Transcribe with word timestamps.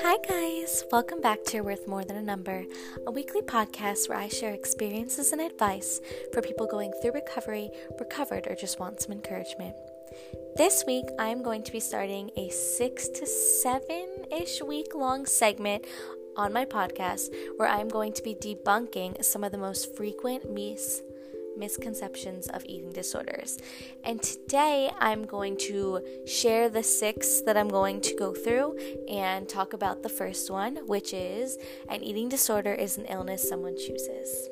Hi, 0.00 0.16
guys. 0.28 0.84
Welcome 0.92 1.20
back 1.20 1.44
to 1.46 1.60
Worth 1.60 1.88
More 1.88 2.04
Than 2.04 2.16
a 2.16 2.22
Number, 2.22 2.64
a 3.06 3.10
weekly 3.10 3.42
podcast 3.42 4.08
where 4.08 4.18
I 4.18 4.28
share 4.28 4.52
experiences 4.52 5.32
and 5.32 5.40
advice 5.40 6.00
for 6.32 6.40
people 6.40 6.66
going 6.66 6.92
through 7.02 7.12
recovery, 7.12 7.70
recovered, 7.98 8.46
or 8.46 8.54
just 8.54 8.78
want 8.78 9.00
some 9.00 9.12
encouragement. 9.12 9.74
This 10.56 10.84
week, 10.86 11.06
I 11.18 11.28
am 11.28 11.42
going 11.42 11.62
to 11.64 11.72
be 11.72 11.80
starting 11.80 12.30
a 12.36 12.48
six 12.50 13.08
to 13.08 13.26
seven 13.26 14.24
ish 14.30 14.62
week 14.62 14.94
long 14.94 15.26
segment 15.26 15.84
on 16.36 16.52
my 16.52 16.64
podcast 16.64 17.34
where 17.56 17.68
I'm 17.68 17.88
going 17.88 18.12
to 18.12 18.22
be 18.22 18.34
debunking 18.36 19.24
some 19.24 19.42
of 19.42 19.50
the 19.52 19.58
most 19.58 19.96
frequent 19.96 20.50
mis- 20.52 21.02
misconceptions 21.58 22.46
of 22.48 22.64
eating 22.66 22.92
disorders. 22.92 23.58
And 24.04 24.22
today 24.22 24.90
I'm 24.98 25.26
going 25.26 25.56
to 25.68 26.00
share 26.26 26.68
the 26.68 26.82
six 26.82 27.40
that 27.42 27.56
I'm 27.56 27.68
going 27.68 28.00
to 28.02 28.14
go 28.14 28.32
through 28.32 28.78
and 29.08 29.48
talk 29.48 29.72
about 29.72 30.02
the 30.02 30.08
first 30.08 30.50
one, 30.50 30.76
which 30.86 31.12
is 31.12 31.58
an 31.88 32.02
eating 32.02 32.28
disorder 32.28 32.72
is 32.72 32.96
an 32.96 33.06
illness 33.06 33.48
someone 33.48 33.76
chooses. 33.76 34.48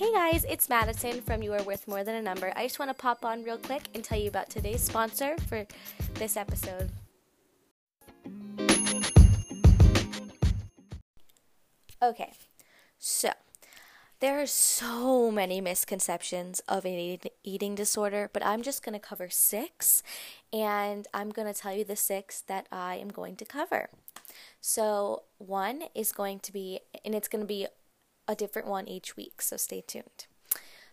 Hey 0.00 0.14
guys, 0.14 0.46
it's 0.48 0.70
Madison 0.70 1.20
from 1.20 1.42
You 1.42 1.52
Are 1.52 1.62
Worth 1.62 1.86
More 1.86 2.02
Than 2.02 2.14
a 2.14 2.22
Number. 2.22 2.54
I 2.56 2.62
just 2.62 2.78
want 2.78 2.88
to 2.88 2.94
pop 2.94 3.22
on 3.22 3.44
real 3.44 3.58
quick 3.58 3.82
and 3.94 4.02
tell 4.02 4.18
you 4.18 4.30
about 4.30 4.48
today's 4.48 4.82
sponsor 4.82 5.36
for 5.46 5.66
this 6.14 6.38
episode. 6.38 6.88
Okay, 12.02 12.32
so 12.98 13.32
there 14.20 14.40
are 14.40 14.46
so 14.46 15.30
many 15.30 15.60
misconceptions 15.60 16.60
of 16.60 16.86
an 16.86 17.18
eating 17.44 17.74
disorder, 17.74 18.30
but 18.32 18.42
I'm 18.42 18.62
just 18.62 18.82
going 18.82 18.94
to 18.94 19.06
cover 19.06 19.28
six, 19.28 20.02
and 20.50 21.06
I'm 21.12 21.28
going 21.28 21.52
to 21.52 21.60
tell 21.60 21.74
you 21.74 21.84
the 21.84 21.94
six 21.94 22.40
that 22.40 22.68
I 22.72 22.94
am 22.94 23.08
going 23.08 23.36
to 23.36 23.44
cover. 23.44 23.90
So, 24.62 25.24
one 25.36 25.82
is 25.94 26.10
going 26.10 26.40
to 26.40 26.52
be, 26.54 26.80
and 27.04 27.14
it's 27.14 27.28
going 27.28 27.42
to 27.42 27.46
be 27.46 27.66
a 28.30 28.36
different 28.36 28.68
one 28.68 28.86
each 28.86 29.16
week, 29.16 29.42
so 29.42 29.56
stay 29.56 29.82
tuned. 29.84 30.26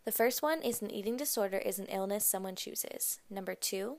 The 0.05 0.11
first 0.11 0.41
one 0.41 0.63
is 0.63 0.81
an 0.81 0.89
eating 0.89 1.17
disorder 1.17 1.59
is 1.59 1.77
an 1.77 1.85
illness 1.85 2.25
someone 2.25 2.55
chooses. 2.55 3.19
Number 3.29 3.53
two, 3.53 3.97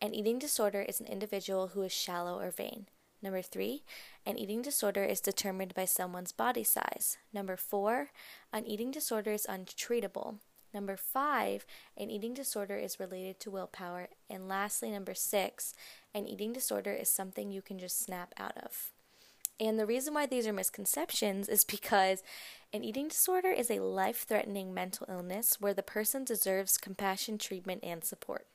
an 0.00 0.14
eating 0.14 0.38
disorder 0.38 0.80
is 0.80 0.98
an 0.98 1.06
individual 1.06 1.68
who 1.68 1.82
is 1.82 1.92
shallow 1.92 2.40
or 2.40 2.50
vain. 2.50 2.86
Number 3.20 3.42
three, 3.42 3.82
an 4.24 4.38
eating 4.38 4.62
disorder 4.62 5.04
is 5.04 5.20
determined 5.20 5.74
by 5.74 5.84
someone's 5.84 6.32
body 6.32 6.64
size. 6.64 7.18
Number 7.34 7.58
four, 7.58 8.12
an 8.50 8.64
eating 8.64 8.92
disorder 8.92 9.32
is 9.32 9.46
untreatable. 9.46 10.36
Number 10.72 10.96
five, 10.96 11.66
an 11.98 12.10
eating 12.10 12.32
disorder 12.32 12.76
is 12.76 12.98
related 12.98 13.40
to 13.40 13.50
willpower. 13.50 14.08
And 14.30 14.48
lastly, 14.48 14.90
number 14.90 15.14
six, 15.14 15.74
an 16.14 16.26
eating 16.26 16.54
disorder 16.54 16.94
is 16.94 17.10
something 17.10 17.50
you 17.50 17.60
can 17.60 17.78
just 17.78 18.02
snap 18.02 18.32
out 18.38 18.56
of. 18.56 18.92
And 19.60 19.78
the 19.78 19.86
reason 19.86 20.14
why 20.14 20.26
these 20.26 20.46
are 20.46 20.52
misconceptions 20.52 21.48
is 21.48 21.64
because 21.64 22.22
an 22.72 22.84
eating 22.84 23.08
disorder 23.08 23.50
is 23.50 23.70
a 23.70 23.80
life 23.80 24.24
threatening 24.28 24.72
mental 24.72 25.06
illness 25.08 25.60
where 25.60 25.74
the 25.74 25.82
person 25.82 26.24
deserves 26.24 26.78
compassion, 26.78 27.38
treatment, 27.38 27.80
and 27.82 28.04
support. 28.04 28.46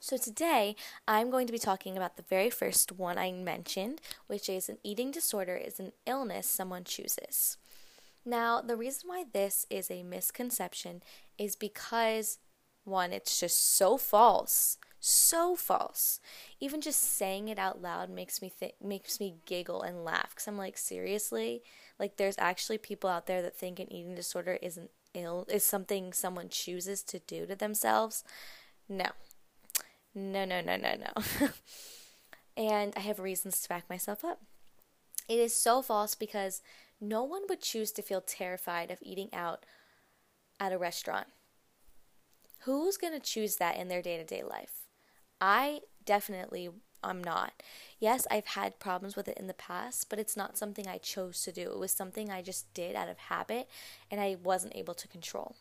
So, 0.00 0.16
today 0.16 0.76
I'm 1.08 1.30
going 1.30 1.46
to 1.46 1.52
be 1.52 1.58
talking 1.58 1.96
about 1.96 2.16
the 2.16 2.24
very 2.28 2.50
first 2.50 2.92
one 2.92 3.16
I 3.16 3.32
mentioned, 3.32 4.00
which 4.26 4.48
is 4.48 4.68
an 4.68 4.78
eating 4.82 5.10
disorder 5.10 5.56
is 5.56 5.80
an 5.80 5.92
illness 6.04 6.46
someone 6.46 6.84
chooses. 6.84 7.56
Now, 8.24 8.60
the 8.60 8.76
reason 8.76 9.08
why 9.08 9.24
this 9.32 9.66
is 9.70 9.90
a 9.90 10.02
misconception 10.02 11.02
is 11.38 11.56
because, 11.56 12.38
one, 12.84 13.12
it's 13.12 13.38
just 13.38 13.76
so 13.76 13.96
false 13.96 14.78
so 15.04 15.54
false. 15.54 16.20
Even 16.60 16.80
just 16.80 17.02
saying 17.02 17.48
it 17.48 17.58
out 17.58 17.82
loud 17.82 18.10
makes 18.10 18.40
me 18.40 18.48
think 18.48 18.74
makes 18.82 19.20
me 19.20 19.36
giggle 19.44 19.82
and 19.82 20.04
laugh 20.04 20.34
cuz 20.34 20.48
I'm 20.48 20.56
like 20.56 20.78
seriously? 20.78 21.62
Like 21.98 22.16
there's 22.16 22.38
actually 22.38 22.78
people 22.78 23.10
out 23.10 23.26
there 23.26 23.42
that 23.42 23.56
think 23.56 23.78
an 23.78 23.92
eating 23.92 24.14
disorder 24.14 24.58
isn't 24.62 24.90
ill 25.12 25.46
is 25.48 25.64
something 25.64 26.12
someone 26.12 26.48
chooses 26.48 27.02
to 27.04 27.18
do 27.20 27.46
to 27.46 27.54
themselves. 27.54 28.24
No. 28.88 29.10
No, 30.14 30.44
no, 30.44 30.60
no, 30.60 30.76
no, 30.76 30.94
no. 30.94 31.48
and 32.56 32.92
I 32.96 33.00
have 33.00 33.18
reasons 33.18 33.60
to 33.62 33.68
back 33.68 33.88
myself 33.90 34.24
up. 34.24 34.40
It 35.28 35.38
is 35.38 35.54
so 35.54 35.82
false 35.82 36.14
because 36.14 36.62
no 37.00 37.24
one 37.24 37.42
would 37.48 37.60
choose 37.60 37.92
to 37.92 38.02
feel 38.02 38.20
terrified 38.20 38.90
of 38.90 38.98
eating 39.02 39.28
out 39.32 39.64
at 40.60 40.72
a 40.72 40.78
restaurant. 40.78 41.28
Who's 42.60 42.96
going 42.96 43.12
to 43.12 43.20
choose 43.20 43.56
that 43.56 43.76
in 43.76 43.88
their 43.88 44.02
day 44.02 44.16
to 44.16 44.24
day 44.24 44.42
life? 44.42 44.83
I 45.46 45.80
definitely 46.06 46.70
am 47.02 47.22
not. 47.22 47.62
Yes, 47.98 48.26
I've 48.30 48.46
had 48.46 48.80
problems 48.80 49.14
with 49.14 49.28
it 49.28 49.36
in 49.36 49.46
the 49.46 49.52
past, 49.52 50.08
but 50.08 50.18
it's 50.18 50.38
not 50.38 50.56
something 50.56 50.88
I 50.88 50.96
chose 50.96 51.42
to 51.42 51.52
do. 51.52 51.70
It 51.70 51.78
was 51.78 51.92
something 51.92 52.30
I 52.30 52.40
just 52.40 52.72
did 52.72 52.96
out 52.96 53.10
of 53.10 53.18
habit 53.18 53.68
and 54.10 54.22
I 54.22 54.38
wasn't 54.42 54.74
able 54.74 54.94
to 54.94 55.06
control. 55.06 55.54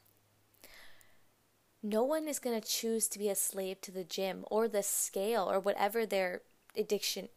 No 1.83 2.01
one 2.01 2.29
is 2.29 2.39
going 2.39 2.59
to 2.59 2.65
choose 2.65 3.09
to 3.09 3.19
be 3.19 3.27
a 3.27 3.35
slave 3.35 3.81
to 3.81 3.91
the 3.91 4.05
gym 4.05 4.45
or 4.49 4.69
the 4.69 4.83
scale 4.83 5.51
or 5.51 5.59
whatever 5.59 6.05
their 6.05 6.43
addiction 6.77 7.27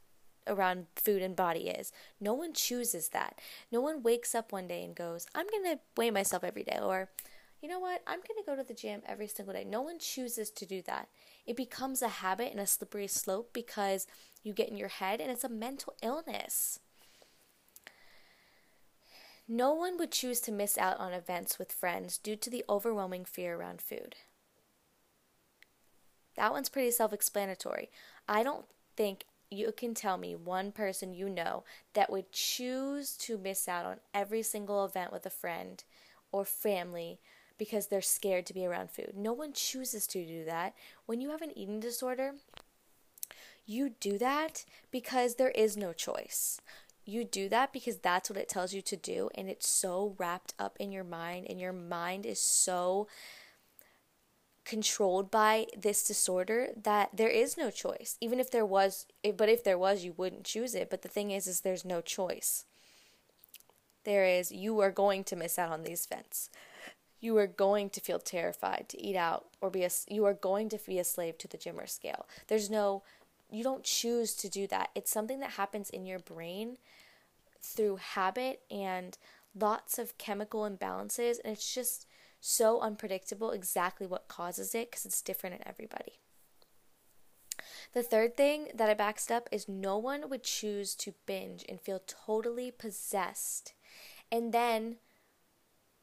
around 0.47 0.87
food 0.95 1.23
and 1.23 1.35
body 1.35 1.69
is. 1.69 1.91
No 2.21 2.33
one 2.33 2.53
chooses 2.53 3.09
that. 3.09 3.41
No 3.73 3.81
one 3.81 4.05
wakes 4.05 4.37
up 4.37 4.53
one 4.53 4.69
day 4.69 4.85
and 4.85 4.95
goes, 4.95 5.27
I'm 5.35 5.49
going 5.51 5.65
to 5.65 5.81
weigh 5.97 6.13
myself 6.13 6.45
every 6.45 6.63
day 6.63 6.79
or 6.81 7.09
you 7.61 7.69
know 7.69 7.81
what, 7.81 8.03
I'm 8.07 8.21
going 8.21 8.39
to 8.39 8.47
go 8.47 8.55
to 8.55 8.63
the 8.63 8.75
gym 8.75 9.03
every 9.09 9.27
single 9.27 9.53
day. 9.53 9.65
No 9.65 9.83
one 9.83 9.99
chooses 9.99 10.51
to 10.51 10.65
do 10.65 10.83
that. 10.83 11.09
It 11.47 11.57
becomes 11.57 12.03
a 12.03 12.09
habit 12.09 12.51
and 12.51 12.61
a 12.61 12.67
slippery 12.67 13.07
slope 13.07 13.51
because 13.53 14.07
you 14.43 14.53
get 14.53 14.69
in 14.69 14.77
your 14.77 14.89
head 14.89 15.21
and 15.21 15.31
it's 15.31 15.45
a 15.45 15.49
mental 15.49 15.95
illness. 16.03 16.81
No 19.49 19.73
one 19.73 19.97
would 19.99 20.11
choose 20.11 20.41
to 20.43 20.53
miss 20.53 20.77
out 20.77 20.99
on 20.99 21.13
events 21.13 21.59
with 21.59 21.71
friends 21.71 22.19
due 22.19 22.35
to 22.37 22.51
the 22.51 22.65
overwhelming 22.69 23.25
fear 23.25 23.57
around 23.57 23.81
food. 23.81 24.17
That 26.37 26.53
one's 26.53 26.69
pretty 26.69 26.91
self 26.91 27.13
explanatory. 27.13 27.91
I 28.29 28.43
don't 28.43 28.67
think 28.97 29.25
you 29.51 29.73
can 29.73 29.95
tell 29.95 30.19
me 30.19 30.35
one 30.35 30.73
person 30.73 31.15
you 31.15 31.29
know 31.29 31.63
that 31.95 32.11
would 32.11 32.33
choose 32.33 33.17
to 33.19 33.39
miss 33.39 33.69
out 33.69 33.87
on 33.87 34.01
every 34.13 34.43
single 34.43 34.85
event 34.85 35.13
with 35.13 35.25
a 35.25 35.31
friend 35.31 35.85
or 36.33 36.45
family 36.45 37.21
because 37.59 37.87
they're 37.87 38.03
scared 38.03 38.47
to 38.47 38.55
be 38.55 38.67
around 38.67 38.91
food. 38.91 39.13
No 39.17 39.33
one 39.33 39.53
chooses 39.53 40.07
to 40.09 40.25
do 40.25 40.45
that. 40.45 40.75
When 41.07 41.21
you 41.21 41.31
have 41.31 41.43
an 41.43 41.57
eating 41.57 41.81
disorder, 41.81 42.35
you 43.65 43.91
do 44.01 44.19
that 44.19 44.65
because 44.91 45.35
there 45.35 45.51
is 45.51 45.77
no 45.77 45.93
choice. 45.93 46.61
You 47.05 47.25
do 47.25 47.49
that 47.49 47.73
because 47.73 47.99
that's 47.99 48.29
what 48.29 48.39
it 48.39 48.49
tells 48.49 48.75
you 48.75 48.83
to 48.83 48.97
do, 48.97 49.31
and 49.35 49.49
it's 49.49 49.69
so 49.69 50.15
wrapped 50.19 50.55
up 50.59 50.77
in 50.81 50.91
your 50.91 51.05
mind, 51.05 51.47
and 51.49 51.61
your 51.61 51.73
mind 51.73 52.27
is 52.27 52.41
so 52.41 53.07
controlled 54.67 55.31
by 55.31 55.67
this 55.79 56.03
disorder 56.03 56.71
that 56.77 57.11
there 57.15 57.29
is 57.29 57.57
no 57.57 57.71
choice 57.71 58.17
even 58.21 58.41
if 58.41 58.51
there 58.51 58.67
was 58.67 59.07
eh, 59.23 59.31
but 59.31 59.49
if 59.49 59.63
there 59.63 59.79
was 59.79 60.03
you 60.03 60.13
wouldn't 60.17 60.43
choose 60.43 60.75
it 60.75 60.91
but 60.91 61.03
the 61.03 61.09
thing 61.09 61.31
is 61.31 61.47
is 61.47 61.61
there's 61.61 61.85
no 61.85 62.01
choice 62.01 62.65
there 64.03 64.25
is 64.25 64.51
you 64.51 64.81
are 64.81 64.91
going 64.91 65.23
to 65.23 65.37
miss 65.37 65.57
out 65.57 65.71
on 65.71 65.85
these 65.85 66.09
events 66.11 66.51
you 67.27 67.37
are 67.37 67.49
going 67.49 67.91
to 67.91 68.01
feel 68.01 68.21
terrified 68.21 68.87
to 68.89 69.03
eat 69.05 69.17
out 69.17 69.47
or 69.61 69.69
be 69.69 69.83
a 69.83 69.91
you 70.09 70.25
are 70.25 70.33
going 70.33 70.69
to 70.69 70.79
be 70.87 70.99
a 71.01 71.05
slave 71.05 71.37
to 71.39 71.49
the 71.49 71.59
gym 71.59 71.79
or 71.79 71.87
scale. 71.87 72.27
There's 72.47 72.71
no 72.71 73.03
you 73.51 73.63
don't 73.63 73.85
choose 73.85 74.35
to 74.37 74.49
do 74.49 74.67
that. 74.69 74.91
It's 74.95 75.11
something 75.11 75.41
that 75.41 75.53
happens 75.53 75.91
in 75.91 76.07
your 76.07 76.21
brain 76.21 76.79
through 77.61 77.97
habit 77.97 78.63
and 78.71 79.19
lots 79.59 79.99
of 79.99 80.19
chemical 80.19 80.63
imbalances 80.63 81.39
and 81.45 81.53
it's 81.53 81.75
just 81.75 82.07
so 82.41 82.81
unpredictable 82.81 83.51
exactly 83.51 84.07
what 84.07 84.29
causes 84.29 84.75
it 84.75 84.91
because 84.91 85.05
it's 85.05 85.21
different 85.21 85.57
in 85.57 85.69
everybody. 85.69 86.21
The 87.93 88.05
third 88.05 88.37
thing 88.37 88.69
that 88.75 88.89
I 88.89 88.95
backed 88.95 89.33
up 89.33 89.49
is 89.51 89.69
no 89.69 89.99
one 89.99 90.29
would 90.29 90.45
choose 90.45 90.95
to 90.97 91.15
binge 91.25 91.65
and 91.69 91.81
feel 91.81 92.03
totally 92.07 92.71
possessed 92.71 93.73
and 94.31 94.53
then 94.53 94.99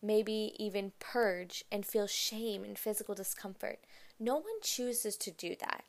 maybe 0.03 0.53
even 0.59 0.91
purge 0.99 1.63
and 1.71 1.85
feel 1.85 2.07
shame 2.07 2.63
and 2.63 2.77
physical 2.77 3.15
discomfort. 3.15 3.79
No 4.19 4.35
one 4.35 4.61
chooses 4.61 5.15
to 5.17 5.31
do 5.31 5.55
that. 5.59 5.85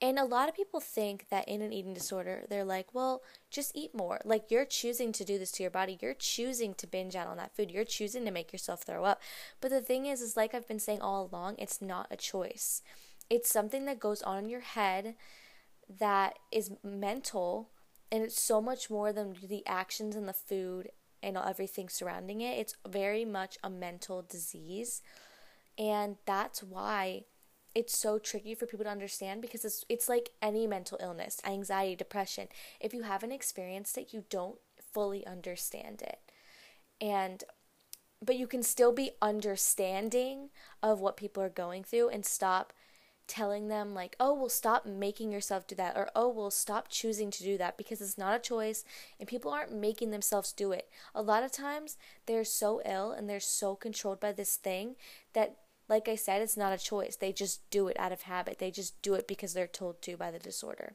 And 0.00 0.18
a 0.18 0.24
lot 0.24 0.48
of 0.48 0.54
people 0.54 0.80
think 0.80 1.26
that 1.30 1.48
in 1.48 1.62
an 1.62 1.72
eating 1.72 1.92
disorder, 1.92 2.44
they're 2.48 2.64
like, 2.64 2.94
well, 2.94 3.22
just 3.50 3.72
eat 3.74 3.94
more. 3.94 4.20
Like 4.24 4.50
you're 4.50 4.64
choosing 4.64 5.12
to 5.12 5.24
do 5.24 5.38
this 5.38 5.50
to 5.52 5.62
your 5.62 5.70
body. 5.70 5.98
You're 6.00 6.14
choosing 6.14 6.74
to 6.74 6.86
binge 6.86 7.16
out 7.16 7.26
on 7.26 7.36
that 7.38 7.54
food. 7.54 7.70
You're 7.70 7.84
choosing 7.84 8.24
to 8.24 8.30
make 8.30 8.52
yourself 8.52 8.82
throw 8.82 9.04
up. 9.04 9.20
But 9.60 9.70
the 9.70 9.80
thing 9.80 10.06
is, 10.06 10.20
is 10.20 10.36
like 10.36 10.54
I've 10.54 10.68
been 10.68 10.78
saying 10.78 11.00
all 11.00 11.28
along, 11.30 11.56
it's 11.58 11.82
not 11.82 12.08
a 12.10 12.16
choice. 12.16 12.82
It's 13.28 13.50
something 13.50 13.84
that 13.86 13.98
goes 13.98 14.22
on 14.22 14.44
in 14.44 14.48
your 14.48 14.60
head 14.60 15.14
that 15.98 16.38
is 16.52 16.72
mental 16.82 17.70
and 18.10 18.22
it's 18.22 18.40
so 18.40 18.60
much 18.60 18.88
more 18.88 19.12
than 19.12 19.34
the 19.42 19.66
actions 19.66 20.14
and 20.14 20.28
the 20.28 20.32
food 20.32 20.90
and 21.22 21.36
everything 21.36 21.88
surrounding 21.88 22.40
it. 22.40 22.58
It's 22.58 22.74
very 22.86 23.24
much 23.24 23.58
a 23.62 23.70
mental 23.70 24.22
disease. 24.22 25.02
And 25.78 26.16
that's 26.24 26.62
why 26.62 27.24
it's 27.74 27.96
so 27.96 28.18
tricky 28.18 28.54
for 28.54 28.64
people 28.64 28.84
to 28.84 28.90
understand 28.90 29.42
because 29.42 29.62
it's 29.62 29.84
it's 29.88 30.08
like 30.08 30.30
any 30.40 30.66
mental 30.66 30.98
illness, 31.00 31.40
anxiety, 31.44 31.94
depression. 31.94 32.48
If 32.80 32.94
you 32.94 33.02
haven't 33.02 33.32
experienced 33.32 33.98
it, 33.98 34.14
you 34.14 34.24
don't 34.30 34.56
fully 34.80 35.26
understand 35.26 36.00
it. 36.00 36.20
And 37.00 37.44
but 38.24 38.36
you 38.36 38.46
can 38.46 38.62
still 38.62 38.92
be 38.92 39.10
understanding 39.20 40.48
of 40.82 41.00
what 41.00 41.18
people 41.18 41.42
are 41.42 41.50
going 41.50 41.84
through 41.84 42.08
and 42.08 42.24
stop 42.24 42.72
telling 43.26 43.68
them 43.68 43.94
like 43.94 44.14
oh 44.20 44.32
well 44.32 44.48
stop 44.48 44.86
making 44.86 45.32
yourself 45.32 45.66
do 45.66 45.74
that 45.74 45.96
or 45.96 46.08
oh 46.14 46.28
well 46.28 46.50
stop 46.50 46.88
choosing 46.88 47.30
to 47.30 47.42
do 47.42 47.58
that 47.58 47.76
because 47.76 48.00
it's 48.00 48.18
not 48.18 48.36
a 48.36 48.38
choice 48.38 48.84
and 49.18 49.28
people 49.28 49.50
aren't 49.50 49.74
making 49.74 50.10
themselves 50.10 50.52
do 50.52 50.72
it 50.72 50.88
a 51.14 51.22
lot 51.22 51.42
of 51.42 51.50
times 51.50 51.96
they're 52.26 52.44
so 52.44 52.80
ill 52.84 53.10
and 53.10 53.28
they're 53.28 53.40
so 53.40 53.74
controlled 53.74 54.20
by 54.20 54.32
this 54.32 54.56
thing 54.56 54.94
that 55.32 55.56
like 55.88 56.08
i 56.08 56.14
said 56.14 56.40
it's 56.40 56.56
not 56.56 56.72
a 56.72 56.78
choice 56.78 57.16
they 57.16 57.32
just 57.32 57.68
do 57.70 57.88
it 57.88 57.98
out 57.98 58.12
of 58.12 58.22
habit 58.22 58.58
they 58.58 58.70
just 58.70 59.00
do 59.02 59.14
it 59.14 59.26
because 59.26 59.54
they're 59.54 59.66
told 59.66 60.00
to 60.00 60.16
by 60.16 60.30
the 60.30 60.38
disorder 60.38 60.94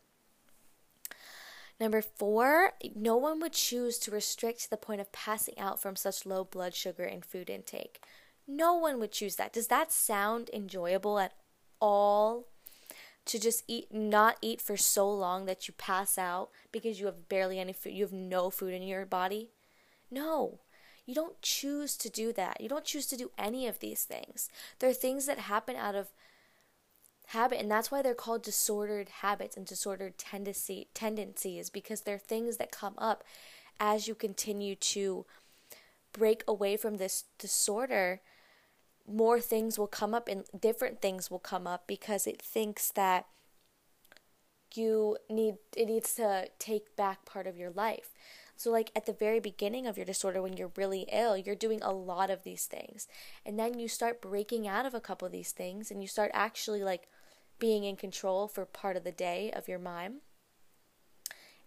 Number 1.79 2.03
four, 2.03 2.73
no 2.93 3.17
one 3.17 3.39
would 3.39 3.53
choose 3.53 3.97
to 3.99 4.11
restrict 4.11 4.61
to 4.61 4.69
the 4.69 4.77
point 4.77 5.01
of 5.01 5.11
passing 5.11 5.57
out 5.57 5.81
from 5.81 5.95
such 5.95 6.27
low 6.27 6.43
blood 6.43 6.75
sugar 6.75 7.03
and 7.05 7.25
food 7.25 7.49
intake. 7.49 8.03
No 8.47 8.75
one 8.75 8.99
would 8.99 9.11
choose 9.11 9.37
that. 9.37 9.51
Does 9.51 9.65
that 9.67 9.91
sound 9.91 10.51
enjoyable 10.53 11.17
at 11.17 11.33
all? 11.81 12.47
To 13.25 13.39
just 13.39 13.63
eat, 13.67 13.93
not 13.93 14.37
eat 14.41 14.61
for 14.61 14.77
so 14.77 15.09
long 15.09 15.45
that 15.45 15.67
you 15.67 15.73
pass 15.77 16.17
out 16.17 16.49
because 16.71 16.99
you 16.99 17.05
have 17.05 17.29
barely 17.29 17.59
any 17.59 17.73
food, 17.73 17.93
you 17.93 18.03
have 18.03 18.13
no 18.13 18.49
food 18.49 18.73
in 18.73 18.81
your 18.81 19.05
body? 19.05 19.49
No. 20.09 20.59
You 21.05 21.15
don't 21.15 21.41
choose 21.41 21.97
to 21.97 22.09
do 22.09 22.33
that. 22.33 22.61
You 22.61 22.69
don't 22.69 22.85
choose 22.85 23.05
to 23.07 23.17
do 23.17 23.31
any 23.37 23.67
of 23.67 23.79
these 23.79 24.03
things. 24.03 24.49
There 24.79 24.89
are 24.89 24.93
things 24.93 25.25
that 25.25 25.39
happen 25.39 25.75
out 25.75 25.95
of 25.95 26.09
habit 27.27 27.59
and 27.59 27.71
that's 27.71 27.89
why 27.89 28.01
they're 28.01 28.13
called 28.13 28.43
disordered 28.43 29.07
habits 29.21 29.55
and 29.55 29.65
disordered 29.65 30.17
tendency 30.17 30.87
tendencies 30.93 31.69
because 31.69 32.01
they're 32.01 32.17
things 32.17 32.57
that 32.57 32.71
come 32.71 32.93
up 32.97 33.23
as 33.79 34.07
you 34.07 34.13
continue 34.13 34.75
to 34.75 35.25
break 36.11 36.43
away 36.45 36.75
from 36.75 36.97
this 36.97 37.23
disorder 37.39 38.19
more 39.11 39.39
things 39.39 39.77
will 39.77 39.87
come 39.87 40.13
up 40.13 40.27
and 40.27 40.45
different 40.59 41.01
things 41.01 41.29
will 41.29 41.39
come 41.39 41.67
up 41.67 41.85
because 41.87 42.27
it 42.27 42.41
thinks 42.41 42.91
that 42.91 43.25
you 44.73 45.17
need 45.29 45.55
it 45.75 45.85
needs 45.85 46.15
to 46.15 46.47
take 46.59 46.95
back 46.95 47.25
part 47.25 47.45
of 47.45 47.57
your 47.57 47.71
life 47.71 48.11
so, 48.61 48.69
like 48.69 48.91
at 48.95 49.07
the 49.07 49.13
very 49.13 49.39
beginning 49.39 49.87
of 49.87 49.97
your 49.97 50.05
disorder, 50.05 50.39
when 50.39 50.55
you're 50.55 50.71
really 50.75 51.07
ill, 51.11 51.35
you're 51.35 51.55
doing 51.55 51.81
a 51.81 51.91
lot 51.91 52.29
of 52.29 52.43
these 52.43 52.67
things. 52.67 53.07
And 53.43 53.57
then 53.57 53.79
you 53.79 53.87
start 53.87 54.21
breaking 54.21 54.67
out 54.67 54.85
of 54.85 54.93
a 54.93 55.01
couple 55.01 55.25
of 55.25 55.31
these 55.31 55.51
things 55.51 55.89
and 55.89 55.99
you 55.99 56.07
start 56.07 56.29
actually 56.31 56.83
like 56.83 57.07
being 57.57 57.85
in 57.85 57.95
control 57.95 58.47
for 58.47 58.63
part 58.65 58.97
of 58.97 59.03
the 59.03 59.11
day 59.11 59.51
of 59.51 59.67
your 59.67 59.79
mind. 59.79 60.17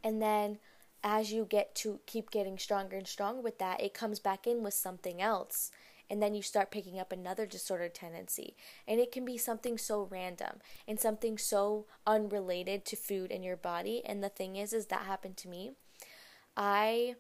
And 0.05 0.23
then 0.23 0.59
as 1.03 1.33
you 1.33 1.45
get 1.45 1.75
to 1.77 1.99
keep 2.07 2.31
getting 2.31 2.59
stronger 2.59 2.97
and 2.97 3.09
stronger 3.09 3.41
with 3.41 3.59
that, 3.59 3.81
it 3.81 3.93
comes 3.93 4.21
back 4.21 4.47
in 4.47 4.63
with 4.63 4.75
something 4.75 5.21
else. 5.21 5.73
And 6.11 6.23
then 6.23 6.35
you 6.35 6.43
start 6.43 6.71
picking 6.71 6.99
up 6.99 7.13
another 7.13 7.47
disordered 7.47 7.95
tendency. 7.95 8.57
And 8.87 9.01
it 9.01 9.11
can 9.11 9.25
be 9.25 9.39
something 9.39 9.79
so 9.79 10.07
random 10.11 10.61
and 10.87 11.01
something 11.01 11.39
so 11.39 11.87
unrelated 12.07 12.85
to 12.87 12.97
food 12.97 13.31
and 13.31 13.45
your 13.45 13.57
body. 13.57 14.03
And 14.05 14.23
the 14.23 14.29
thing 14.29 14.57
is, 14.57 14.73
is 14.73 14.87
that 14.87 15.03
happened 15.03 15.37
to 15.39 15.49
me. 15.49 15.73
I 16.57 17.17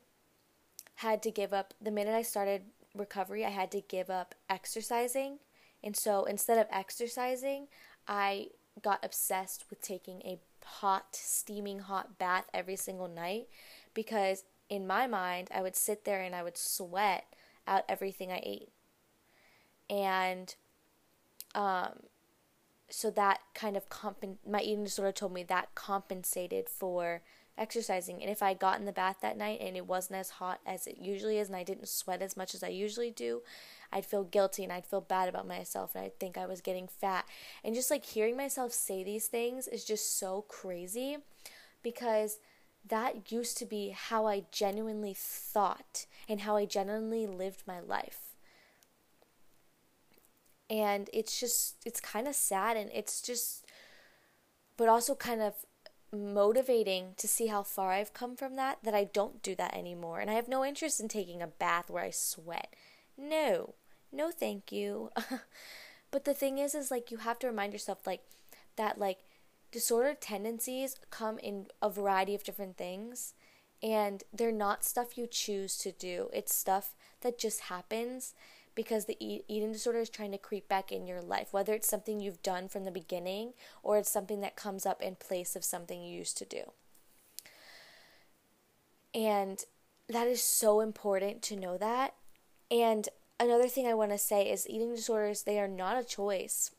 had 0.97 1.23
to 1.23 1.31
give 1.31 1.53
up, 1.53 1.75
the 1.81 1.91
minute 1.91 2.15
I 2.15 2.23
started 2.23 2.63
recovery, 2.95 3.45
I 3.45 3.51
had 3.51 3.71
to 3.73 3.81
give 3.81 4.11
up 4.11 4.35
exercising. 4.49 5.39
And 5.83 5.97
so 5.97 6.25
instead 6.25 6.59
of 6.59 6.67
exercising, 6.71 7.69
I 8.07 8.49
got 8.81 9.05
obsessed 9.05 9.65
with 9.71 9.81
taking 9.81 10.21
a 10.23 10.39
hot, 10.65 11.09
steaming 11.13 11.81
hot 11.81 12.19
bath 12.19 12.47
every 12.53 12.77
single 12.77 13.09
night 13.09 13.49
because 13.93 14.45
in 14.69 14.87
my 14.87 15.07
mind, 15.07 15.49
I 15.55 15.63
would 15.63 15.77
sit 15.77 16.05
there 16.05 16.21
and 16.21 16.35
I 16.35 16.43
would 16.43 16.57
sweat 16.57 17.34
out 17.66 17.84
everything 17.88 18.31
I 18.31 18.40
ate. 18.43 18.69
And 19.90 20.55
um, 21.55 22.00
so 22.88 23.11
that 23.11 23.40
kind 23.55 23.76
of 23.76 23.84
my 24.49 24.61
eating 24.61 24.84
disorder 24.84 25.12
told 25.12 25.32
me 25.32 25.43
that 25.44 25.75
compensated 25.75 26.69
for 26.69 27.22
exercising. 27.56 28.20
And 28.20 28.31
if 28.31 28.43
I 28.43 28.55
got 28.55 28.78
in 28.78 28.84
the 28.84 28.93
bath 28.93 29.19
that 29.22 29.37
night 29.37 29.61
and 29.61 29.76
it 29.76 29.87
wasn't 29.87 30.19
as 30.19 30.31
hot 30.31 30.61
as 30.66 30.87
it 30.87 30.99
usually 30.99 31.38
is 31.38 31.49
and 31.49 31.56
I 31.56 31.62
didn't 31.62 31.88
sweat 31.88 32.22
as 32.22 32.37
much 32.37 32.55
as 32.55 32.62
I 32.62 32.69
usually 32.69 33.11
do, 33.11 33.43
I'd 33.93 34.06
feel 34.06 34.25
guilty 34.25 34.64
and 34.64 34.72
I'd 34.72 34.87
feel 34.87 35.00
bad 35.00 35.28
about 35.28 35.46
myself 35.46 35.94
and 35.94 36.05
I'd 36.05 36.19
think 36.19 36.37
I 36.37 36.46
was 36.46 36.61
getting 36.61 36.88
fat. 36.88 37.26
And 37.62 37.75
just 37.75 37.90
like 37.90 38.05
hearing 38.05 38.37
myself 38.37 38.72
say 38.72 39.05
these 39.05 39.28
things 39.28 39.69
is 39.69 39.84
just 39.84 40.19
so 40.19 40.44
crazy 40.49 41.19
because 41.82 42.38
that 42.87 43.33
used 43.33 43.57
to 43.59 43.67
be 43.67 43.91
how 43.91 44.27
I 44.27 44.45
genuinely 44.51 45.15
thought 45.17 46.07
and 46.29 46.41
how 46.41 46.57
I 46.57 46.65
genuinely 46.67 47.27
lived 47.27 47.63
my 47.67 47.81
life. 47.81 48.19
And 50.71 51.09
it's 51.13 51.39
just, 51.39 51.77
it's 51.85 52.01
kind 52.01 52.27
of 52.27 52.35
sad 52.35 52.77
and 52.77 52.91
it's 52.93 53.21
just, 53.21 53.65
but 54.77 54.89
also 54.89 55.15
kind 55.15 55.41
of 55.41 55.55
motivating 56.13 57.15
to 57.17 57.29
see 57.29 57.49
how 57.49 57.63
far 57.63 57.93
I've 57.93 58.15
come 58.15 58.37
from 58.37 58.57
that, 58.57 58.79
that 58.83 58.95
I 58.95 59.05
don't 59.05 59.43
do 59.43 59.55
that 59.57 59.75
anymore. 59.75 60.21
And 60.21 60.31
I 60.31 60.35
have 60.35 60.49
no 60.49 60.65
interest 60.65 61.01
in 61.01 61.09
taking 61.09 61.43
a 61.43 61.47
bath 61.47 61.91
where 61.91 62.05
I 62.05 62.11
sweat. 62.11 62.75
No 63.17 63.75
no 64.15 64.31
thank 64.31 64.71
you 64.71 65.11
but 66.11 66.25
the 66.25 66.35
thing 66.35 66.59
is 66.59 66.75
is 66.75 66.91
like 66.91 67.11
you 67.11 67.19
have 67.19 67.39
to 67.39 67.47
remind 67.47 67.73
yourself 67.73 68.07
like 68.07 68.23
that 68.77 68.99
like 68.99 69.19
disordered 69.75 70.21
tendencies 70.21 70.94
come 71.11 71.37
in 71.41 71.67
a 71.82 71.91
variety 71.91 72.32
of 72.32 72.44
different 72.44 72.76
things 72.76 73.35
and 73.82 74.23
they're 74.32 74.53
not 74.53 74.85
stuff 74.85 75.19
you 75.19 75.26
choose 75.26 75.76
to 75.79 75.91
do. 75.91 76.31
It's 76.32 76.55
stuff 76.55 76.94
that 77.23 77.41
just 77.41 77.62
happens 77.62 78.35
because 78.76 79.06
the 79.06 79.17
eating 79.19 79.73
disorder 79.73 79.99
is 79.99 80.09
trying 80.09 80.31
to 80.31 80.38
creep 80.38 80.69
back 80.69 80.93
in 80.93 81.09
your 81.09 81.21
life 81.21 81.53
whether 81.53 81.75
it's 81.75 81.88
something 81.88 82.21
you've 82.21 82.43
done 82.43 82.69
from 82.69 82.85
the 82.85 82.93
beginning 82.93 83.53
or 83.82 83.99
it's 83.99 84.09
something 84.09 84.41
that 84.43 84.55
comes 84.55 84.87
up 84.87 85.03
in 85.03 85.17
place 85.17 85.56
of 85.56 85.65
something 85.65 86.05
you 86.05 86.19
used 86.19 86.38
to 86.38 86.44
do. 86.44 86.71
And 89.12 89.65
that 90.09 90.29
is 90.29 90.41
so 90.41 90.79
important 90.79 91.43
to 91.43 91.57
know 91.57 91.76
that. 91.78 92.14
And 92.71 93.09
another 93.40 93.66
thing 93.66 93.88
I 93.88 93.95
want 93.95 94.12
to 94.12 94.19
say 94.19 94.49
is 94.52 94.69
eating 94.69 94.95
disorders 94.95 95.43
they 95.43 95.59
are 95.59 95.66
not 95.66 95.99
a 95.99 96.07
choice. 96.07 96.71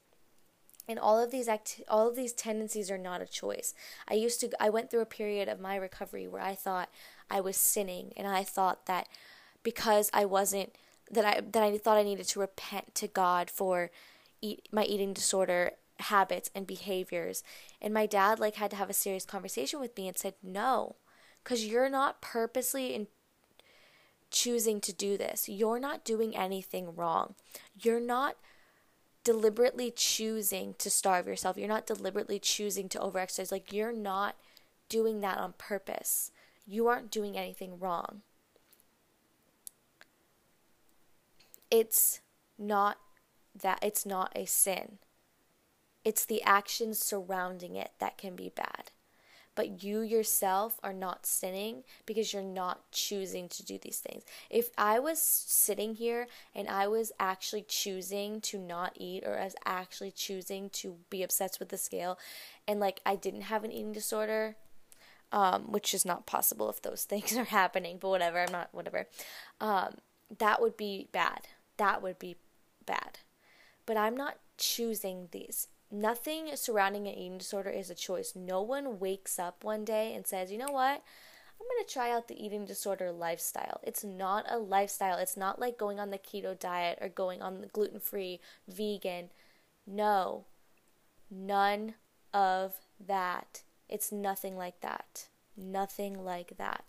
And 0.88 1.00
all 1.00 1.22
of 1.22 1.32
these 1.32 1.48
act- 1.48 1.82
all 1.88 2.08
of 2.08 2.16
these 2.16 2.34
tendencies 2.34 2.92
are 2.92 2.98
not 2.98 3.22
a 3.22 3.26
choice. 3.26 3.74
I 4.08 4.14
used 4.14 4.40
to 4.42 4.50
I 4.60 4.70
went 4.70 4.90
through 4.92 5.02
a 5.02 5.06
period 5.06 5.48
of 5.48 5.60
my 5.60 5.76
recovery 5.76 6.28
where 6.28 6.42
I 6.42 6.56
thought 6.56 6.90
I 7.30 7.42
was 7.42 7.58
sinning 7.58 8.14
and 8.16 8.28
I 8.28 8.44
thought 8.44 8.86
that 8.86 9.08
because 9.64 10.10
I 10.14 10.26
wasn't 10.26 10.74
that 11.12 11.26
I 11.26 11.42
that 11.42 11.64
I 11.64 11.78
thought 11.78 11.98
I 11.98 12.04
needed 12.04 12.28
to 12.28 12.40
repent 12.40 12.94
to 12.96 13.08
God 13.08 13.50
for 13.50 13.92
eat, 14.42 14.68
my 14.72 14.84
eating 14.84 15.14
disorder 15.14 15.72
habits 16.00 16.50
and 16.54 16.68
behaviors. 16.68 17.44
And 17.82 17.94
my 17.94 18.06
dad 18.06 18.40
like 18.40 18.56
had 18.56 18.72
to 18.72 18.78
have 18.78 18.90
a 18.90 18.94
serious 18.94 19.26
conversation 19.26 19.80
with 19.80 19.98
me 19.98 20.08
and 20.08 20.18
said, 20.18 20.36
"No, 20.44 20.96
cuz 21.44 21.66
you're 21.66 21.90
not 21.90 22.22
purposely 22.22 22.94
and 22.94 23.08
choosing 24.36 24.82
to 24.82 24.94
do 24.94 25.18
this. 25.18 25.48
You're 25.48 25.80
not 25.80 26.04
doing 26.04 26.36
anything 26.36 26.96
wrong. 26.96 27.36
You're 27.74 28.00
not 28.02 28.36
deliberately 29.26 29.92
choosing 29.92 30.76
to 30.78 30.90
starve 30.90 31.28
yourself. 31.28 31.58
You're 31.58 31.68
not 31.68 31.88
deliberately 31.88 32.40
choosing 32.40 32.88
to 32.90 33.00
overexercise. 33.00 33.52
Like, 33.52 33.74
you're 33.74 33.92
not 33.92 34.36
doing 34.88 35.20
that 35.22 35.40
on 35.40 35.56
purpose. 35.58 36.32
You 36.66 36.88
aren't 36.88 37.12
doing 37.12 37.36
anything 37.36 37.80
wrong. 37.80 38.22
It's 41.70 42.22
not 42.58 43.00
that, 43.60 43.80
it's 43.82 44.06
not 44.06 44.32
a 44.36 44.46
sin. 44.46 45.00
It's 46.06 46.24
the 46.24 46.44
actions 46.44 47.00
surrounding 47.00 47.76
it 47.76 47.92
that 47.98 48.18
can 48.20 48.36
be 48.36 48.50
bad 48.56 48.75
but 49.56 49.84
you 49.84 50.02
yourself 50.02 50.80
are 50.84 50.94
not 50.94 51.26
sinning 51.26 51.84
because 52.06 52.34
you're 52.34 52.44
not 52.44 52.92
choosing 52.92 53.48
to 53.50 53.64
do 53.64 53.80
these 53.82 54.00
things. 54.00 54.24
If 54.50 54.70
I 54.78 55.00
was 55.00 55.20
sitting 55.20 55.96
here 55.96 56.28
and 56.54 56.68
I 56.68 56.88
was 56.88 57.12
actually 57.20 57.64
choosing 57.68 58.42
to 58.42 58.60
not 58.60 58.94
eat 58.96 59.24
or 59.26 59.36
as 59.36 59.56
actually 59.66 60.12
choosing 60.12 60.70
to 60.72 60.98
be 61.10 61.24
obsessed 61.24 61.60
with 61.60 61.70
the 61.70 61.78
scale 61.78 62.20
and 62.68 62.80
like 62.80 63.00
I 63.06 63.16
didn't 63.16 63.42
have 63.42 63.64
an 63.64 63.72
eating 63.72 63.94
disorder, 63.94 64.58
um, 65.32 65.72
which 65.72 65.94
is 65.94 66.06
not 66.06 66.26
possible 66.26 66.70
if 66.70 66.82
those 66.82 67.04
things 67.10 67.36
are 67.38 67.46
happening, 67.46 67.98
but 68.00 68.10
whatever, 68.10 68.40
I'm 68.40 68.52
not, 68.52 68.70
whatever. 68.74 69.08
Um, 69.62 69.96
that 70.38 70.62
would 70.62 70.76
be 70.76 71.08
bad. 71.12 71.48
That 71.78 72.02
would 72.02 72.20
be 72.20 72.36
bad. 72.86 73.20
But 73.86 73.98
I'm 73.98 74.18
not 74.18 74.38
choosing 74.58 75.30
these 75.32 75.68
nothing 75.92 76.50
surrounding 76.56 77.08
an 77.08 77.14
eating 77.14 77.38
disorder 77.38 77.70
is 77.70 77.90
a 77.90 77.96
choice. 77.96 78.34
No 78.36 78.62
one 78.62 79.00
wakes 79.00 79.40
up 79.40 79.64
one 79.64 79.86
day 79.86 80.14
and 80.14 80.26
says, 80.26 80.52
you 80.52 80.58
know 80.58 80.72
what? 80.72 81.04
I'm 81.60 81.68
going 81.68 81.86
to 81.86 81.94
try 81.94 82.12
out 82.12 82.28
the 82.28 82.44
eating 82.44 82.66
disorder 82.66 83.12
lifestyle. 83.12 83.80
It's 83.84 84.04
not 84.04 84.46
a 84.50 84.58
lifestyle. 84.58 85.18
It's 85.18 85.38
not 85.38 85.60
like 85.60 85.78
going 85.78 86.00
on 86.00 86.10
the 86.10 86.18
keto 86.18 86.58
diet 86.58 86.98
or 87.02 87.10
going 87.10 87.42
on 87.42 87.62
the 87.62 87.68
gluten 87.68 88.00
free, 88.00 88.42
vegan. 88.68 89.30
No, 89.88 90.46
none 91.32 91.96
of 92.34 92.74
that. 93.00 93.64
It's 93.88 94.12
nothing 94.12 94.58
like 94.58 94.82
that. 94.82 95.28
Nothing 95.56 96.24
like 96.24 96.58
that. 96.58 96.84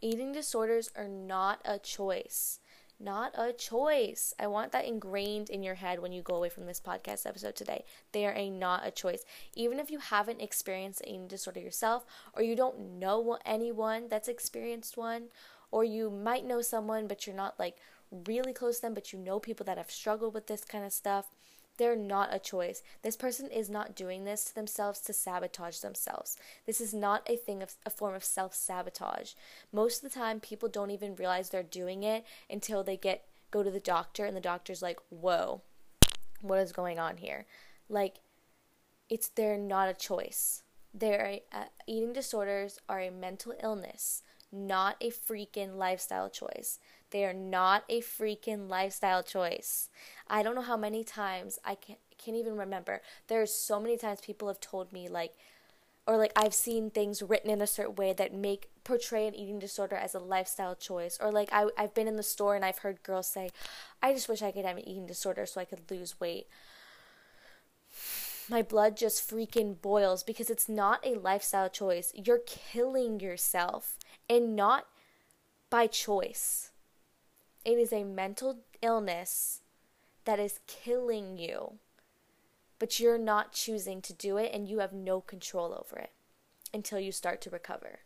Eating 0.00 0.32
disorders 0.32 0.90
are 0.96 1.08
not 1.08 1.60
a 1.64 1.78
choice. 1.78 2.60
Not 3.02 3.32
a 3.34 3.54
choice. 3.54 4.34
I 4.38 4.46
want 4.46 4.72
that 4.72 4.84
ingrained 4.84 5.48
in 5.48 5.62
your 5.62 5.76
head 5.76 6.00
when 6.00 6.12
you 6.12 6.20
go 6.20 6.34
away 6.34 6.50
from 6.50 6.66
this 6.66 6.80
podcast 6.80 7.24
episode 7.24 7.56
today. 7.56 7.86
They 8.12 8.26
are 8.26 8.34
a 8.34 8.50
not 8.50 8.86
a 8.86 8.90
choice. 8.90 9.24
Even 9.54 9.78
if 9.78 9.90
you 9.90 9.98
haven't 10.00 10.42
experienced 10.42 11.00
eating 11.06 11.26
disorder 11.26 11.60
yourself, 11.60 12.04
or 12.34 12.42
you 12.42 12.54
don't 12.54 12.98
know 12.98 13.38
anyone 13.46 14.08
that's 14.10 14.28
experienced 14.28 14.98
one, 14.98 15.28
or 15.70 15.82
you 15.82 16.10
might 16.10 16.44
know 16.44 16.60
someone, 16.60 17.06
but 17.06 17.26
you're 17.26 17.34
not 17.34 17.58
like 17.58 17.78
really 18.26 18.52
close 18.52 18.76
to 18.76 18.82
them, 18.82 18.94
but 18.94 19.14
you 19.14 19.18
know 19.18 19.38
people 19.38 19.64
that 19.64 19.78
have 19.78 19.90
struggled 19.90 20.34
with 20.34 20.46
this 20.46 20.64
kind 20.64 20.84
of 20.84 20.92
stuff. 20.92 21.30
They're 21.80 21.96
not 21.96 22.28
a 22.30 22.38
choice. 22.38 22.82
This 23.00 23.16
person 23.16 23.50
is 23.50 23.70
not 23.70 23.96
doing 23.96 24.24
this 24.24 24.44
to 24.44 24.54
themselves 24.54 25.00
to 25.00 25.14
sabotage 25.14 25.78
themselves. 25.78 26.36
This 26.66 26.78
is 26.78 26.92
not 26.92 27.22
a 27.26 27.36
thing 27.36 27.62
of 27.62 27.72
a 27.86 27.90
form 27.90 28.14
of 28.14 28.22
self-sabotage. 28.22 29.32
Most 29.72 30.04
of 30.04 30.12
the 30.12 30.18
time 30.18 30.40
people 30.40 30.68
don't 30.68 30.90
even 30.90 31.16
realize 31.16 31.48
they're 31.48 31.62
doing 31.62 32.02
it 32.02 32.26
until 32.50 32.84
they 32.84 32.98
get 32.98 33.24
go 33.50 33.62
to 33.62 33.70
the 33.70 33.80
doctor 33.80 34.26
and 34.26 34.36
the 34.36 34.42
doctor's 34.42 34.82
like, 34.82 35.00
"Whoa. 35.08 35.62
What 36.42 36.58
is 36.58 36.72
going 36.72 36.98
on 36.98 37.16
here?" 37.16 37.46
Like 37.88 38.16
it's 39.08 39.28
they're 39.28 39.56
not 39.56 39.88
a 39.88 39.94
choice. 39.94 40.62
They're 40.92 41.38
uh, 41.50 41.64
eating 41.86 42.12
disorders 42.12 42.78
are 42.90 43.00
a 43.00 43.10
mental 43.10 43.54
illness, 43.62 44.22
not 44.52 44.96
a 45.00 45.10
freaking 45.10 45.78
lifestyle 45.78 46.28
choice. 46.28 46.78
They 47.10 47.24
are 47.24 47.34
not 47.34 47.84
a 47.88 48.00
freaking 48.00 48.68
lifestyle 48.68 49.22
choice. 49.22 49.88
I 50.28 50.42
don't 50.42 50.54
know 50.54 50.62
how 50.62 50.76
many 50.76 51.04
times 51.04 51.58
I 51.64 51.74
can't 51.74 51.98
can't 52.18 52.36
even 52.36 52.56
remember. 52.56 53.00
There's 53.28 53.52
so 53.52 53.80
many 53.80 53.96
times 53.96 54.20
people 54.20 54.48
have 54.48 54.60
told 54.60 54.92
me 54.92 55.08
like 55.08 55.32
or 56.06 56.16
like 56.16 56.32
I've 56.36 56.54
seen 56.54 56.90
things 56.90 57.22
written 57.22 57.50
in 57.50 57.60
a 57.60 57.66
certain 57.66 57.94
way 57.94 58.12
that 58.12 58.34
make 58.34 58.68
portray 58.84 59.26
an 59.26 59.34
eating 59.34 59.58
disorder 59.58 59.96
as 59.96 60.14
a 60.14 60.18
lifestyle 60.18 60.74
choice 60.74 61.18
or 61.20 61.32
like 61.32 61.48
I 61.52 61.68
I've 61.78 61.94
been 61.94 62.08
in 62.08 62.16
the 62.16 62.22
store 62.22 62.56
and 62.56 62.64
I've 62.64 62.78
heard 62.78 63.02
girls 63.02 63.26
say, 63.26 63.50
"I 64.02 64.12
just 64.12 64.28
wish 64.28 64.42
I 64.42 64.52
could 64.52 64.64
have 64.64 64.76
an 64.76 64.88
eating 64.88 65.06
disorder 65.06 65.46
so 65.46 65.60
I 65.60 65.64
could 65.64 65.90
lose 65.90 66.20
weight." 66.20 66.46
My 68.48 68.62
blood 68.62 68.96
just 68.96 69.28
freaking 69.28 69.80
boils 69.80 70.24
because 70.24 70.50
it's 70.50 70.68
not 70.68 71.06
a 71.06 71.14
lifestyle 71.14 71.68
choice. 71.70 72.12
You're 72.14 72.40
killing 72.44 73.20
yourself 73.20 73.96
and 74.28 74.56
not 74.56 74.86
by 75.70 75.86
choice. 75.86 76.69
It 77.64 77.78
is 77.78 77.92
a 77.92 78.04
mental 78.04 78.60
illness 78.80 79.60
that 80.24 80.38
is 80.38 80.60
killing 80.66 81.36
you, 81.36 81.74
but 82.78 82.98
you're 82.98 83.18
not 83.18 83.52
choosing 83.52 84.00
to 84.02 84.12
do 84.12 84.36
it 84.36 84.50
and 84.52 84.68
you 84.68 84.78
have 84.78 84.92
no 84.92 85.20
control 85.20 85.74
over 85.74 85.98
it 85.98 86.12
until 86.72 86.98
you 86.98 87.12
start 87.12 87.40
to 87.42 87.50
recover. 87.50 88.00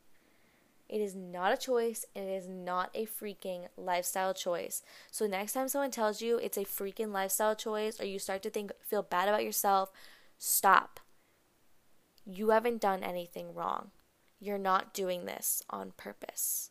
It 0.88 1.00
is 1.00 1.14
not 1.14 1.52
a 1.52 1.56
choice 1.56 2.04
and 2.14 2.28
it 2.28 2.32
is 2.32 2.48
not 2.48 2.90
a 2.94 3.06
freaking 3.06 3.68
lifestyle 3.76 4.34
choice. 4.34 4.82
So 5.10 5.26
next 5.26 5.52
time 5.52 5.68
someone 5.68 5.90
tells 5.90 6.20
you 6.20 6.36
it's 6.36 6.58
a 6.58 6.64
freaking 6.64 7.12
lifestyle 7.12 7.54
choice 7.54 8.00
or 8.00 8.06
you 8.06 8.18
start 8.18 8.42
to 8.42 8.50
think 8.50 8.72
feel 8.80 9.02
bad 9.02 9.28
about 9.28 9.44
yourself, 9.44 9.90
stop. 10.38 11.00
You 12.26 12.50
haven't 12.50 12.80
done 12.80 13.02
anything 13.02 13.54
wrong. 13.54 13.90
You're 14.40 14.58
not 14.58 14.92
doing 14.92 15.24
this 15.24 15.62
on 15.70 15.92
purpose. 15.96 16.70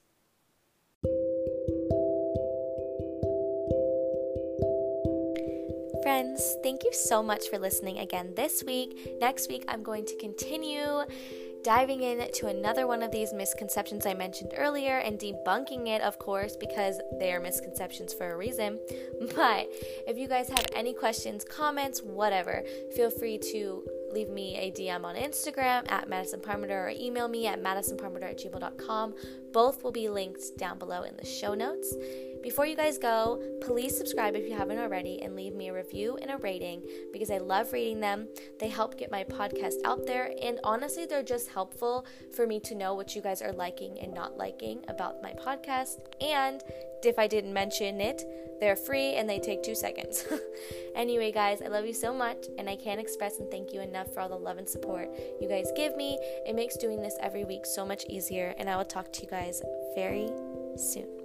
Friends, 6.14 6.58
thank 6.62 6.84
you 6.84 6.94
so 6.94 7.24
much 7.24 7.50
for 7.50 7.58
listening 7.58 7.98
again 7.98 8.36
this 8.36 8.64
week. 8.64 9.18
Next 9.20 9.50
week, 9.50 9.66
I'm 9.68 9.82
going 9.82 10.06
to 10.06 10.16
continue 10.18 11.02
diving 11.64 12.04
into 12.04 12.46
another 12.46 12.86
one 12.86 13.02
of 13.02 13.12
these 13.12 13.34
misconceptions 13.34 14.06
I 14.06 14.14
mentioned 14.14 14.54
earlier 14.56 15.00
and 15.00 15.18
debunking 15.18 15.88
it, 15.88 16.04
of 16.04 16.20
course, 16.20 16.56
because 16.56 17.02
they 17.20 17.34
are 17.34 17.40
misconceptions 17.40 18.14
for 18.14 18.32
a 18.32 18.38
reason. 18.38 18.80
But 19.36 19.70
if 20.08 20.20
you 20.20 20.28
guys 20.28 20.50
have 20.50 20.68
any 20.76 20.94
questions, 20.94 21.44
comments, 21.44 22.04
whatever, 22.04 22.64
feel 22.96 23.10
free 23.10 23.40
to 23.52 23.84
leave 24.12 24.30
me 24.30 24.56
a 24.58 24.70
DM 24.70 25.04
on 25.06 25.16
Instagram 25.16 25.92
at 25.92 26.08
Madison 26.08 26.42
Parmenter 26.42 26.86
or 26.86 26.90
email 26.90 27.28
me 27.28 27.48
at 27.48 27.60
madisonparmenter 27.60 28.30
at 28.30 28.38
gmail.com. 28.38 29.16
Both 29.52 29.84
will 29.84 29.92
be 29.92 30.10
linked 30.10 30.60
down 30.60 30.78
below 30.78 31.02
in 31.02 31.18
the 31.18 31.26
show 31.26 31.56
notes. 31.56 31.92
Before 32.44 32.66
you 32.66 32.76
guys 32.76 32.98
go, 32.98 33.42
please 33.62 33.98
subscribe 33.98 34.36
if 34.36 34.46
you 34.46 34.54
haven't 34.54 34.78
already 34.78 35.22
and 35.22 35.34
leave 35.34 35.56
me 35.56 35.70
a 35.70 35.74
review 35.74 36.18
and 36.22 36.30
a 36.30 36.36
rating 36.36 36.84
because 37.14 37.32
I 37.32 37.38
love 37.38 37.72
reading 37.72 38.02
them. 38.02 38.28
They 38.60 38.68
help 38.68 38.98
get 39.00 39.10
my 39.10 39.24
podcast 39.24 39.76
out 39.86 40.06
there, 40.06 40.34
and 40.42 40.60
honestly, 40.66 41.06
they're 41.06 41.24
just 41.24 41.50
helpful 41.50 42.06
for 42.36 42.46
me 42.46 42.60
to 42.60 42.76
know 42.76 42.96
what 42.96 43.16
you 43.16 43.22
guys 43.22 43.42
are 43.42 43.54
liking 43.54 43.98
and 44.02 44.14
not 44.14 44.38
liking 44.38 44.84
about 44.90 45.24
my 45.24 45.32
podcast. 45.32 46.00
And 46.20 46.62
if 47.02 47.18
I 47.18 47.28
didn't 47.28 47.54
mention 47.54 48.02
it, 48.02 48.22
they're 48.60 48.76
free 48.76 49.16
and 49.16 49.30
they 49.30 49.40
take 49.40 49.64
two 49.64 49.76
seconds. 49.76 50.26
anyway, 50.96 51.32
guys, 51.32 51.62
I 51.62 51.68
love 51.68 51.86
you 51.86 51.94
so 51.94 52.14
much, 52.14 52.46
and 52.58 52.70
I 52.70 52.76
can't 52.76 53.00
express 53.00 53.40
and 53.40 53.50
thank 53.50 53.72
you 53.72 53.80
enough 53.80 54.14
for 54.14 54.20
all 54.20 54.30
the 54.30 54.36
love 54.36 54.58
and 54.58 54.68
support 54.68 55.08
you 55.40 55.48
guys 55.48 55.72
give 55.78 55.96
me. 55.96 56.20
It 56.46 56.56
makes 56.56 56.76
doing 56.76 57.02
this 57.02 57.16
every 57.22 57.46
week 57.46 57.66
so 57.66 57.86
much 57.86 58.04
easier, 58.10 58.54
and 58.58 58.70
I 58.70 58.76
will 58.76 58.84
talk 58.84 59.14
to 59.14 59.22
you 59.22 59.30
guys 59.30 59.62
very 59.96 60.30
soon. 60.76 61.23